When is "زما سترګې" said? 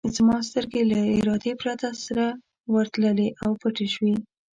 0.15-0.81